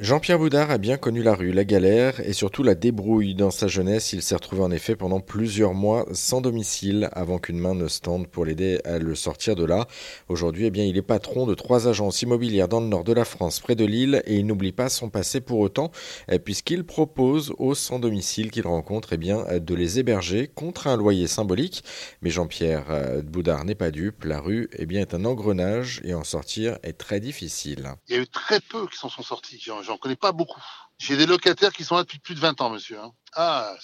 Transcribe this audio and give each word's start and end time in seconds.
Jean-Pierre 0.00 0.38
Boudard 0.38 0.70
a 0.70 0.78
bien 0.78 0.96
connu 0.96 1.22
la 1.22 1.34
rue, 1.34 1.52
la 1.52 1.66
galère 1.66 2.20
et 2.20 2.32
surtout 2.32 2.62
la 2.62 2.74
débrouille. 2.74 3.34
Dans 3.34 3.50
sa 3.50 3.68
jeunesse, 3.68 4.14
il 4.14 4.22
s'est 4.22 4.34
retrouvé 4.34 4.62
en 4.62 4.70
effet 4.70 4.96
pendant 4.96 5.20
plusieurs 5.20 5.74
mois 5.74 6.06
sans 6.12 6.40
domicile 6.40 7.10
avant 7.12 7.38
qu'une 7.38 7.58
main 7.58 7.74
ne 7.74 7.86
se 7.86 8.00
tende 8.00 8.26
pour 8.26 8.46
l'aider 8.46 8.80
à 8.86 8.98
le 8.98 9.14
sortir 9.14 9.56
de 9.56 9.64
là. 9.64 9.86
Aujourd'hui, 10.30 10.64
eh 10.64 10.86
il 10.88 10.96
est 10.96 11.02
patron 11.02 11.44
de 11.44 11.54
trois 11.54 11.86
agences 11.86 12.22
immobilières 12.22 12.66
dans 12.66 12.80
le 12.80 12.86
nord 12.86 13.04
de 13.04 13.12
la 13.12 13.26
France, 13.26 13.60
près 13.60 13.74
de 13.74 13.84
Lille, 13.84 14.22
et 14.24 14.36
il 14.36 14.46
n'oublie 14.46 14.72
pas 14.72 14.88
son 14.88 15.10
passé 15.10 15.42
pour 15.42 15.58
autant, 15.58 15.90
eh, 16.28 16.38
puisqu'il 16.38 16.84
propose 16.84 17.52
aux 17.58 17.74
sans 17.74 17.98
domicile 17.98 18.50
qu'il 18.50 18.66
rencontre 18.66 19.12
eh 19.12 19.18
bien, 19.18 19.44
de 19.58 19.74
les 19.74 19.98
héberger 19.98 20.48
contre 20.48 20.86
un 20.86 20.96
loyer 20.96 21.26
symbolique. 21.26 21.84
Mais 22.22 22.30
Jean-Pierre 22.30 22.86
euh, 22.88 23.20
Boudard 23.20 23.66
n'est 23.66 23.74
pas 23.74 23.90
dupe. 23.90 24.24
La 24.24 24.40
rue 24.40 24.70
eh 24.78 24.86
bien, 24.86 25.02
est 25.02 25.12
un 25.12 25.26
engrenage 25.26 26.00
et 26.04 26.14
en 26.14 26.24
sortir 26.24 26.78
est 26.84 26.96
très 26.96 27.20
difficile. 27.20 27.90
Il 28.08 28.16
y 28.16 28.18
a 28.18 28.24
très 28.24 28.60
peu 28.60 28.86
qui 28.86 28.96
s'en 28.96 29.10
sont 29.10 29.22
sortis 29.22 29.58
j'en 29.90 29.98
connais 29.98 30.16
pas 30.16 30.30
beaucoup. 30.30 30.62
J'ai 30.98 31.16
des 31.16 31.26
locataires 31.26 31.72
qui 31.72 31.82
sont 31.82 31.96
là 31.96 32.02
depuis 32.02 32.18
plus 32.18 32.34
de 32.34 32.40
20 32.40 32.60
ans, 32.60 32.70
monsieur. 32.70 33.00
Hein. 33.00 33.12
Ah, 33.34 33.74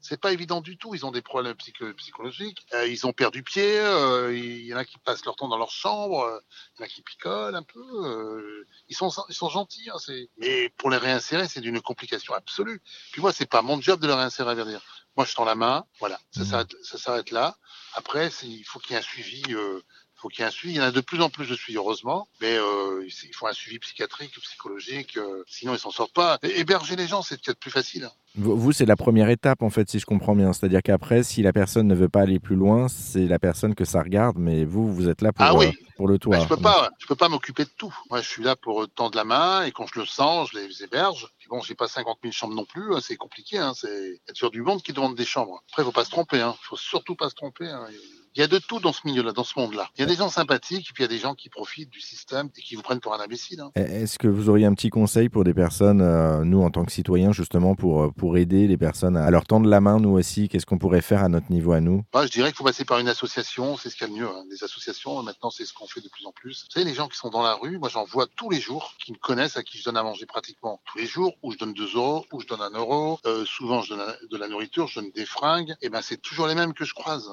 c'est 0.00 0.20
pas 0.20 0.32
évident 0.32 0.60
du 0.60 0.76
tout. 0.76 0.94
Ils 0.94 1.04
ont 1.04 1.10
des 1.10 1.22
problèmes 1.22 1.56
psychologiques. 1.96 2.64
Euh, 2.74 2.86
ils 2.86 3.06
ont 3.06 3.12
perdu 3.12 3.42
pied. 3.42 3.78
Euh, 3.78 4.36
il 4.36 4.66
y 4.66 4.74
en 4.74 4.76
a 4.76 4.84
qui 4.84 4.98
passent 4.98 5.24
leur 5.24 5.34
temps 5.34 5.48
dans 5.48 5.58
leur 5.58 5.70
chambre. 5.70 6.20
Euh, 6.20 6.38
il 6.76 6.80
y 6.80 6.82
en 6.82 6.86
a 6.86 6.88
qui 6.88 7.02
picolent 7.02 7.56
un 7.56 7.62
peu. 7.62 8.66
ils 8.88 8.94
sont 8.94 9.10
ils 9.28 9.34
sont 9.34 9.48
gentils. 9.48 9.88
Hein, 9.90 10.14
mais 10.38 10.68
pour 10.76 10.90
les 10.90 10.98
réinsérer, 10.98 11.48
c'est 11.48 11.60
d'une 11.60 11.80
complication 11.80 12.34
absolue. 12.34 12.80
Puis 13.12 13.20
moi, 13.20 13.32
c'est 13.32 13.46
pas 13.46 13.62
mon 13.62 13.80
job 13.80 14.00
de 14.00 14.06
les 14.06 14.14
réinsérer, 14.14 14.50
à 14.50 14.64
dire. 14.64 14.82
Moi, 15.16 15.26
je 15.26 15.34
tends 15.34 15.44
la 15.44 15.54
main. 15.54 15.84
Voilà, 15.98 16.20
ça 16.30 16.42
mmh. 16.42 16.98
s'arrête 16.98 17.30
là. 17.32 17.56
Après, 17.94 18.30
il 18.42 18.64
faut 18.64 18.78
qu'il 18.78 18.92
y 18.92 18.94
ait 18.94 18.98
un 18.98 19.02
suivi 19.02 19.42
faut 20.22 20.28
qu'il 20.28 20.40
y 20.40 20.44
ait 20.44 20.48
un 20.48 20.52
suivi. 20.52 20.74
Il 20.74 20.76
y 20.76 20.80
en 20.80 20.84
a 20.84 20.92
de 20.92 21.00
plus 21.00 21.20
en 21.20 21.28
plus 21.28 21.48
de 21.48 21.56
suivi, 21.56 21.76
heureusement, 21.76 22.28
mais 22.40 22.56
euh, 22.56 23.04
il 23.06 23.34
faut 23.34 23.48
un 23.48 23.52
suivi 23.52 23.78
psychiatrique, 23.80 24.32
psychologique, 24.40 25.16
euh, 25.16 25.42
sinon 25.48 25.74
ils 25.74 25.78
s'en 25.78 25.90
sortent 25.90 26.14
pas. 26.14 26.38
héberger 26.42 26.96
les 26.96 27.08
gens, 27.08 27.22
c'est 27.22 27.40
peut-être 27.42 27.58
plus 27.58 27.70
facile. 27.70 28.08
Vous, 28.34 28.72
c'est 28.72 28.86
la 28.86 28.96
première 28.96 29.28
étape, 29.28 29.62
en 29.62 29.68
fait, 29.68 29.90
si 29.90 29.98
je 29.98 30.06
comprends 30.06 30.34
bien. 30.34 30.54
C'est-à-dire 30.54 30.80
qu'après, 30.82 31.22
si 31.22 31.42
la 31.42 31.52
personne 31.52 31.86
ne 31.86 31.94
veut 31.94 32.08
pas 32.08 32.22
aller 32.22 32.38
plus 32.38 32.56
loin, 32.56 32.88
c'est 32.88 33.26
la 33.26 33.38
personne 33.38 33.74
que 33.74 33.84
ça 33.84 34.00
regarde, 34.00 34.38
mais 34.38 34.64
vous, 34.64 34.90
vous 34.90 35.08
êtes 35.08 35.20
là 35.20 35.32
pour, 35.32 35.44
ah 35.44 35.54
oui. 35.54 35.66
Euh, 35.66 35.86
pour 35.96 36.08
le 36.08 36.18
toit. 36.18 36.40
je 36.40 36.48
peux 36.48 36.56
pas, 36.56 36.90
je 36.98 37.06
peux 37.06 37.14
pas 37.14 37.28
m'occuper 37.28 37.64
de 37.64 37.70
tout. 37.76 37.94
Moi, 38.08 38.22
je 38.22 38.28
suis 38.28 38.42
là 38.42 38.56
pour 38.56 38.88
tendre 38.88 39.16
la 39.16 39.24
main, 39.24 39.64
et 39.64 39.72
quand 39.72 39.86
je 39.92 40.00
le 40.00 40.06
sens, 40.06 40.50
je 40.52 40.58
les 40.58 40.82
héberge. 40.82 41.28
Puis 41.38 41.48
bon, 41.50 41.60
j'ai 41.60 41.74
pas 41.74 41.88
50 41.88 42.18
000 42.22 42.32
chambres 42.32 42.54
non 42.54 42.64
plus, 42.64 42.94
hein, 42.94 43.00
c'est 43.02 43.16
compliqué. 43.16 43.58
Hein, 43.58 43.72
c'est 43.74 43.88
il 43.88 44.20
y 44.28 44.30
a 44.30 44.32
toujours 44.32 44.50
du 44.50 44.62
monde 44.62 44.82
qui 44.82 44.94
demande 44.94 45.14
des 45.14 45.26
chambres. 45.26 45.62
Après, 45.70 45.82
il 45.82 45.84
faut 45.84 45.92
pas 45.92 46.04
se 46.04 46.10
tromper. 46.10 46.40
Hein. 46.40 46.54
faut 46.62 46.76
surtout 46.76 47.16
pas 47.16 47.28
se 47.28 47.34
tromper. 47.34 47.66
Hein. 47.66 47.86
Il 48.34 48.40
y 48.40 48.42
a 48.42 48.46
de 48.46 48.58
tout 48.58 48.80
dans 48.80 48.94
ce 48.94 49.00
milieu-là, 49.04 49.32
dans 49.32 49.44
ce 49.44 49.58
monde-là. 49.58 49.90
Il 49.96 50.00
y 50.00 50.04
a 50.04 50.06
des 50.06 50.14
gens 50.14 50.30
sympathiques 50.30 50.88
et 50.88 50.92
puis 50.94 51.04
il 51.04 51.06
y 51.06 51.10
a 51.10 51.14
des 51.14 51.18
gens 51.18 51.34
qui 51.34 51.50
profitent 51.50 51.90
du 51.90 52.00
système 52.00 52.48
et 52.56 52.62
qui 52.62 52.76
vous 52.76 52.82
prennent 52.82 53.00
pour 53.00 53.12
un 53.12 53.20
imbécile. 53.20 53.60
Hein. 53.60 53.70
Est-ce 53.74 54.18
que 54.18 54.26
vous 54.26 54.48
auriez 54.48 54.64
un 54.64 54.72
petit 54.72 54.88
conseil 54.88 55.28
pour 55.28 55.44
des 55.44 55.52
personnes, 55.52 56.00
euh, 56.00 56.42
nous 56.42 56.62
en 56.62 56.70
tant 56.70 56.86
que 56.86 56.92
citoyens, 56.92 57.32
justement, 57.32 57.74
pour, 57.74 58.04
euh, 58.04 58.10
pour 58.10 58.38
aider 58.38 58.66
les 58.66 58.78
personnes 58.78 59.18
à 59.18 59.30
leur 59.30 59.44
tendre 59.44 59.68
la 59.68 59.82
main, 59.82 60.00
nous 60.00 60.12
aussi? 60.12 60.48
Qu'est-ce 60.48 60.64
qu'on 60.64 60.78
pourrait 60.78 61.02
faire 61.02 61.22
à 61.22 61.28
notre 61.28 61.50
niveau 61.50 61.72
à 61.72 61.80
nous? 61.80 62.04
Je 62.14 62.28
dirais 62.28 62.48
qu'il 62.48 62.56
faut 62.56 62.64
passer 62.64 62.86
par 62.86 62.98
une 63.00 63.08
association, 63.08 63.76
c'est 63.76 63.90
ce 63.90 63.96
qu'il 63.96 64.06
y 64.06 64.10
a 64.10 64.14
de 64.14 64.18
mieux. 64.18 64.28
Hein. 64.28 64.44
Les 64.50 64.64
associations, 64.64 65.22
maintenant, 65.22 65.50
c'est 65.50 65.66
ce 65.66 65.74
qu'on 65.74 65.86
fait 65.86 66.00
de 66.00 66.08
plus 66.08 66.24
en 66.24 66.32
plus. 66.32 66.64
Vous 66.64 66.70
savez, 66.72 66.86
les 66.86 66.94
gens 66.94 67.08
qui 67.08 67.18
sont 67.18 67.28
dans 67.28 67.42
la 67.42 67.52
rue, 67.52 67.78
moi 67.78 67.90
j'en 67.90 68.04
vois 68.04 68.26
tous 68.34 68.48
les 68.48 68.60
jours, 68.60 68.94
qui 69.04 69.12
me 69.12 69.18
connaissent, 69.18 69.58
à 69.58 69.62
qui 69.62 69.76
je 69.76 69.84
donne 69.84 69.98
à 69.98 70.02
manger 70.02 70.24
pratiquement 70.24 70.80
tous 70.86 70.96
les 70.96 71.06
jours, 71.06 71.34
où 71.42 71.52
je 71.52 71.58
donne 71.58 71.74
2 71.74 71.96
euros, 71.96 72.24
où 72.32 72.40
je 72.40 72.46
donne 72.46 72.62
un 72.62 72.70
euro. 72.70 73.18
Euh, 73.26 73.44
souvent, 73.44 73.82
je 73.82 73.94
donne 73.94 74.14
de 74.30 74.36
la 74.38 74.48
nourriture, 74.48 74.86
je 74.86 75.00
donne 75.00 75.10
des 75.10 75.26
fringues. 75.26 75.74
Et 75.82 75.90
ben, 75.90 76.00
c'est 76.00 76.16
toujours 76.16 76.46
les 76.46 76.54
mêmes 76.54 76.72
que 76.72 76.86
je 76.86 76.94
croise. 76.94 77.30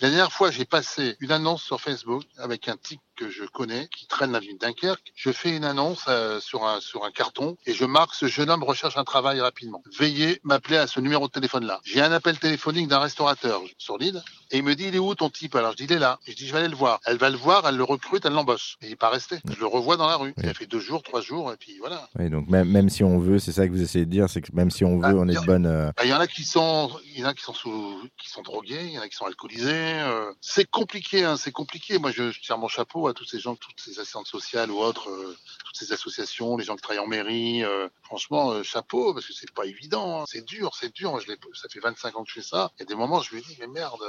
La 0.00 0.10
dernière 0.10 0.32
fois, 0.32 0.52
j'ai 0.52 0.64
passé 0.64 1.16
une 1.18 1.32
annonce 1.32 1.62
sur 1.62 1.80
Facebook 1.80 2.22
avec 2.36 2.68
un 2.68 2.76
type 2.76 3.00
que 3.18 3.28
je 3.30 3.44
connais 3.44 3.88
qui 3.88 4.06
traîne 4.06 4.32
la 4.32 4.38
ville 4.38 4.54
de 4.54 4.58
Dunkerque. 4.58 5.12
Je 5.16 5.32
fais 5.32 5.56
une 5.56 5.64
annonce 5.64 6.04
euh, 6.08 6.38
sur 6.40 6.64
un 6.64 6.80
sur 6.80 7.04
un 7.04 7.10
carton 7.10 7.56
et 7.66 7.74
je 7.74 7.84
marque 7.84 8.14
ce 8.14 8.26
jeune 8.26 8.48
homme 8.48 8.62
recherche 8.62 8.96
un 8.96 9.04
travail 9.04 9.40
rapidement. 9.40 9.82
Veuillez 9.98 10.40
m'appeler 10.44 10.76
à 10.76 10.86
ce 10.86 11.00
numéro 11.00 11.26
de 11.26 11.32
téléphone 11.32 11.66
là. 11.66 11.80
J'ai 11.84 12.00
un 12.00 12.12
appel 12.12 12.38
téléphonique 12.38 12.86
d'un 12.86 13.00
restaurateur 13.00 13.60
sur 13.76 13.98
l'île 13.98 14.22
et 14.50 14.58
il 14.58 14.62
me 14.62 14.74
dit 14.74 14.84
il 14.86 14.94
est 14.94 15.00
où 15.00 15.14
ton 15.14 15.30
type? 15.30 15.56
Alors 15.56 15.72
je 15.72 15.78
dis 15.78 15.84
il 15.84 15.92
est 15.92 15.98
là. 15.98 16.20
je 16.26 16.34
dis 16.34 16.46
je 16.46 16.52
vais 16.52 16.60
aller 16.60 16.68
le 16.68 16.76
voir. 16.76 17.00
Elle 17.06 17.18
va 17.18 17.28
le 17.30 17.36
voir, 17.36 17.66
elle 17.68 17.76
le 17.76 17.84
recrute, 17.84 18.24
elle 18.24 18.32
l'embauche. 18.34 18.76
Et 18.82 18.86
il 18.86 18.90
n'est 18.90 18.96
pas 18.96 19.10
resté. 19.10 19.38
Je 19.50 19.58
le 19.58 19.66
revois 19.66 19.96
dans 19.96 20.06
la 20.06 20.16
rue. 20.16 20.32
Il 20.38 20.48
a 20.48 20.54
fait 20.54 20.66
deux 20.66 20.80
jours, 20.80 21.02
trois 21.02 21.20
jours 21.20 21.52
et 21.52 21.56
puis 21.56 21.76
voilà. 21.80 22.08
Oui, 22.18 22.30
donc 22.30 22.48
même 22.48 22.68
même 22.68 22.88
si 22.88 23.02
on 23.02 23.18
veut, 23.18 23.40
c'est 23.40 23.52
ça 23.52 23.66
que 23.66 23.72
vous 23.72 23.82
essayez 23.82 24.04
de 24.04 24.10
dire, 24.10 24.30
c'est 24.30 24.42
que 24.42 24.54
même 24.54 24.70
si 24.70 24.84
on 24.84 24.96
veut, 24.96 25.12
bah, 25.12 25.14
on 25.14 25.28
est 25.28 25.34
de 25.34 25.46
bonne. 25.46 25.66
Euh, 25.66 25.90
bah, 25.96 26.04
il 26.04 26.10
y 26.10 26.14
en 26.14 26.20
a 26.20 26.28
qui 26.28 26.44
sont 26.44 26.90
il 27.12 27.20
y 27.20 27.24
en 27.24 27.28
a 27.28 27.34
qui 27.34 27.42
sont 27.42 27.54
sous 27.54 28.00
qui 28.16 28.28
sont 28.28 28.42
drogués, 28.42 28.84
il 28.84 28.92
y 28.92 28.98
en 28.98 29.02
a 29.02 29.08
qui 29.08 29.16
sont 29.16 29.26
alcoolisés. 29.26 29.72
Euh, 29.72 30.32
c'est 30.40 30.70
compliqué, 30.70 31.24
hein, 31.24 31.36
c'est 31.36 31.52
compliqué. 31.52 31.98
Moi 31.98 32.12
je, 32.12 32.30
je 32.30 32.40
tire 32.40 32.58
mon 32.58 32.68
chapeau 32.68 33.07
à 33.08 33.14
tous 33.14 33.24
ces 33.24 33.38
gens, 33.38 33.56
toutes 33.56 33.80
ces 33.80 33.98
assistantes 34.00 34.26
sociales 34.26 34.70
ou 34.70 34.78
autres, 34.78 35.10
euh, 35.10 35.36
toutes 35.64 35.76
ces 35.76 35.92
associations, 35.92 36.56
les 36.56 36.64
gens 36.64 36.76
qui 36.76 36.82
travaillent 36.82 37.04
en 37.04 37.06
mairie. 37.06 37.64
Euh, 37.64 37.88
franchement, 38.02 38.50
euh, 38.50 38.62
chapeau, 38.62 39.14
parce 39.14 39.26
que 39.26 39.32
c'est 39.32 39.50
pas 39.52 39.66
évident. 39.66 40.22
Hein. 40.22 40.24
C'est 40.26 40.44
dur, 40.44 40.74
c'est 40.74 40.92
dur. 40.92 41.20
Ça 41.54 41.68
fait 41.68 41.80
25 41.80 42.16
ans 42.16 42.24
que 42.24 42.30
je 42.30 42.34
fais 42.34 42.46
ça. 42.46 42.70
Il 42.76 42.80
y 42.80 42.82
a 42.82 42.86
des 42.86 42.94
moments, 42.94 43.20
je 43.20 43.34
me 43.34 43.40
dis, 43.40 43.56
mais 43.60 43.66
merde, 43.66 44.02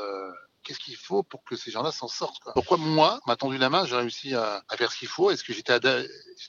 qu'est-ce 0.63 0.79
qu'il 0.79 0.95
faut 0.95 1.23
pour 1.23 1.43
que 1.43 1.55
ces 1.55 1.71
gens-là 1.71 1.91
s'en 1.91 2.07
sortent 2.07 2.39
quoi. 2.39 2.53
Pourquoi 2.53 2.77
moi, 2.77 3.19
m'a 3.27 3.35
tendu 3.35 3.57
la 3.57 3.69
main, 3.69 3.85
j'ai 3.85 3.95
réussi 3.95 4.35
à, 4.35 4.63
à, 4.67 4.77
faire 4.77 4.91
ce 4.91 4.97
qu'il 4.97 5.07
faut? 5.07 5.31
Est-ce 5.31 5.43
que 5.43 5.53
j'étais 5.53 5.73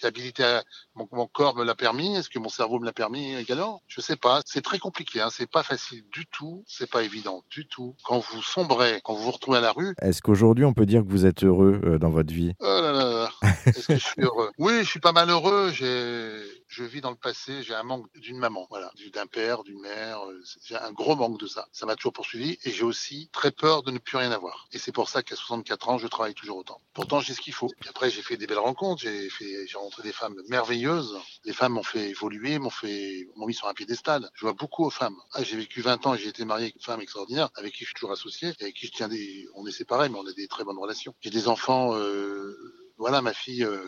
habilité 0.03 0.45
à, 0.45 0.63
mon, 0.95 1.09
mon, 1.13 1.27
corps 1.27 1.57
me 1.57 1.65
l'a 1.65 1.75
permis? 1.75 2.17
Est-ce 2.17 2.29
que 2.29 2.39
mon 2.39 2.49
cerveau 2.49 2.79
me 2.79 2.87
l'a 2.87 2.93
permis 2.93 3.35
également? 3.35 3.83
Je 3.89 4.01
sais 4.01 4.17
pas. 4.17 4.41
C'est 4.45 4.63
très 4.63 4.79
compliqué. 4.79 5.21
Hein. 5.21 5.29
C'est 5.31 5.51
pas 5.51 5.63
facile 5.63 6.05
du 6.13 6.27
tout. 6.27 6.65
C'est 6.67 6.91
pas 6.91 7.03
évident 7.03 7.43
du 7.51 7.67
tout. 7.67 7.97
Quand 8.05 8.19
vous 8.19 8.43
sombrez, 8.43 9.01
quand 9.05 9.15
vous 9.15 9.25
vous 9.25 9.31
retrouvez 9.31 9.59
à 9.59 9.61
la 9.61 9.73
rue. 9.73 9.95
Est-ce 10.01 10.23
qu'aujourd'hui 10.23 10.65
on 10.65 10.73
peut 10.73 10.87
dire 10.87 11.03
que 11.03 11.09
vous 11.09 11.27
êtes 11.27 11.45
heureux 11.45 11.81
euh, 11.85 11.99
dans 11.99 12.11
votre 12.11 12.33
vie? 12.33 12.55
Oh 12.61 12.65
là 12.65 12.93
là 12.93 13.00
là. 13.43 13.53
Est-ce 13.67 13.89
que 13.89 13.95
je 13.95 14.05
suis 14.05 14.23
heureux 14.23 14.51
Oui, 14.59 14.79
je 14.81 14.89
suis 14.89 15.01
pas 15.01 15.13
mal 15.13 15.31
heureux. 15.31 15.71
J'ai 15.73 16.61
je 16.71 16.85
vis 16.85 17.01
dans 17.01 17.11
le 17.11 17.17
passé, 17.17 17.65
j'ai 17.65 17.75
un 17.75 17.83
manque 17.83 18.07
d'une 18.15 18.39
maman, 18.39 18.67
voilà, 18.71 18.93
d'un 19.13 19.27
père, 19.27 19.65
d'une 19.65 19.81
mère, 19.81 20.21
j'ai 20.63 20.77
un 20.77 20.93
gros 20.93 21.17
manque 21.17 21.39
de 21.41 21.49
ça. 21.49 21.67
Ça 21.73 21.85
m'a 21.85 21.97
toujours 21.97 22.13
poursuivi 22.13 22.59
et 22.65 22.71
j'ai 22.71 22.85
aussi 22.85 23.29
très 23.33 23.51
peur 23.51 23.83
de 23.83 23.91
ne 23.91 23.99
plus 23.99 24.17
rien 24.17 24.31
avoir. 24.31 24.69
Et 24.73 24.79
c'est 24.79 24.93
pour 24.93 25.09
ça 25.09 25.25
qu'à 25.25 25.35
64 25.35 25.89
ans, 25.89 25.99
je 25.99 26.07
travaille 26.07 26.35
toujours 26.35 26.59
autant. 26.59 26.81
Pourtant, 26.95 27.21
j'ai 27.21 27.35
ce 27.35 27.41
qu'il 27.41 27.53
faut. 27.53 27.69
Puis 27.81 27.89
après, 27.89 28.09
j'ai 28.09 28.23
fait 28.23 28.37
des 28.37 28.47
belles 28.47 28.59
rencontres, 28.59 29.03
j'ai 29.03 29.29
rencontré 29.75 30.05
des 30.05 30.13
femmes 30.13 30.37
merveilleuses. 30.49 31.19
Les 31.45 31.53
femmes 31.53 31.73
m'ont 31.73 31.83
fait 31.83 32.11
évoluer, 32.11 32.61
m'ont 32.61 32.71
fait, 32.71 33.27
m'ont 33.35 33.47
mis 33.47 33.55
sur 33.55 33.67
un 33.67 33.75
piédestal. 33.75 34.31
Je 34.35 34.43
vois 34.43 34.55
beaucoup 34.55 34.85
aux 34.85 34.91
femmes. 34.91 35.17
Ah, 35.33 35.43
j'ai 35.43 35.57
vécu 35.57 35.81
20 35.81 36.07
ans 36.07 36.15
et 36.15 36.19
j'ai 36.19 36.29
été 36.29 36.45
marié 36.45 36.67
avec 36.67 36.77
une 36.77 36.83
femme 36.83 37.01
extraordinaire, 37.01 37.51
avec 37.57 37.73
qui 37.73 37.81
je 37.81 37.87
suis 37.87 37.95
toujours 37.95 38.13
associé, 38.13 38.53
et 38.61 38.63
avec 38.63 38.77
qui 38.77 38.87
je 38.87 38.93
tiens 38.93 39.09
des, 39.09 39.49
on 39.55 39.67
est 39.67 39.73
séparés, 39.73 40.09
mais 40.09 40.19
on 40.19 40.27
a 40.27 40.33
des 40.33 40.47
très 40.47 40.63
bonnes 40.63 40.79
relations. 40.79 41.15
J'ai 41.21 41.31
des 41.31 41.49
enfants, 41.49 41.97
euh, 41.97 42.80
voilà, 43.01 43.23
ma 43.23 43.33
fille, 43.33 43.65
euh, 43.65 43.81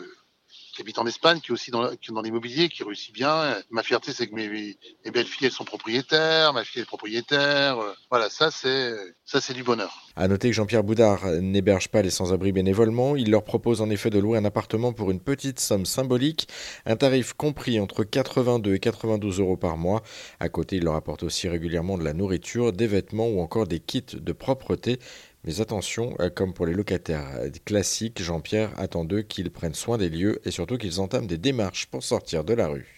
qui 0.73 0.81
habite 0.81 0.97
en 0.97 1.05
Espagne, 1.05 1.39
qui 1.39 1.51
est 1.51 1.53
aussi 1.53 1.71
dans, 1.71 1.87
l'immobilier, 2.21 2.67
qui 2.67 2.83
réussit 2.83 3.13
bien. 3.13 3.55
Ma 3.69 3.83
fierté, 3.83 4.11
c'est 4.11 4.27
que 4.27 4.33
mes, 4.33 4.49
belles 5.11 5.25
filles, 5.27 5.51
sont 5.51 5.65
propriétaires, 5.65 6.51
ma 6.53 6.63
fille 6.63 6.81
est 6.81 6.85
propriétaire. 6.85 7.77
Voilà, 8.09 8.29
ça, 8.29 8.49
c'est 8.49 8.91
ça, 9.23 9.39
c'est 9.39 9.53
du 9.53 9.63
bonheur. 9.63 9.93
À 10.15 10.27
noter 10.27 10.49
que 10.49 10.55
Jean-Pierre 10.55 10.83
Boudard 10.83 11.25
n'héberge 11.41 11.89
pas 11.89 12.01
les 12.01 12.09
sans-abri 12.09 12.51
bénévolement. 12.51 13.15
Il 13.15 13.29
leur 13.29 13.43
propose 13.43 13.81
en 13.81 13.89
effet 13.89 14.09
de 14.09 14.19
louer 14.19 14.37
un 14.37 14.45
appartement 14.45 14.93
pour 14.93 15.11
une 15.11 15.19
petite 15.19 15.59
somme 15.59 15.85
symbolique, 15.85 16.47
un 16.85 16.95
tarif 16.95 17.33
compris 17.33 17.79
entre 17.79 18.03
82 18.03 18.73
et 18.73 18.79
92 18.79 19.39
euros 19.39 19.57
par 19.57 19.77
mois. 19.77 20.01
À 20.39 20.49
côté, 20.49 20.77
il 20.77 20.85
leur 20.85 20.95
apporte 20.95 21.23
aussi 21.23 21.47
régulièrement 21.47 21.97
de 21.99 22.03
la 22.03 22.13
nourriture, 22.13 22.73
des 22.73 22.87
vêtements 22.87 23.27
ou 23.27 23.41
encore 23.41 23.67
des 23.67 23.79
kits 23.79 24.03
de 24.13 24.33
propreté. 24.33 24.99
Mais 25.45 25.61
attention, 25.61 26.15
euh, 26.19 26.29
comme 26.29 26.53
pour 26.53 26.65
les 26.65 26.73
locataires 26.73 27.29
euh, 27.35 27.49
classiques, 27.65 28.21
Jean-Pierre 28.21 28.77
attend 28.77 29.05
d'eux 29.05 29.21
qu'ils 29.21 29.51
prennent 29.51 29.73
soin 29.73 29.97
des 29.97 30.09
lieux 30.09 30.39
et 30.45 30.51
surtout 30.51 30.77
qu'ils 30.77 30.99
entament 30.99 31.27
des 31.27 31.37
démarches 31.37 31.87
pour 31.87 32.03
sortir 32.03 32.43
de 32.43 32.53
la 32.53 32.67
rue. 32.67 32.87